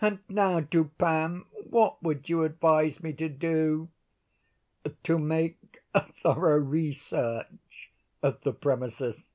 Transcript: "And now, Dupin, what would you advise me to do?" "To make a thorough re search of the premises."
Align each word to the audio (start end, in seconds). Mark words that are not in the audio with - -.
"And 0.00 0.18
now, 0.28 0.58
Dupin, 0.58 1.44
what 1.62 2.02
would 2.02 2.28
you 2.28 2.42
advise 2.42 3.04
me 3.04 3.12
to 3.12 3.28
do?" 3.28 3.88
"To 5.04 5.16
make 5.16 5.80
a 5.94 6.00
thorough 6.12 6.58
re 6.58 6.92
search 6.92 7.92
of 8.20 8.40
the 8.40 8.52
premises." 8.52 9.28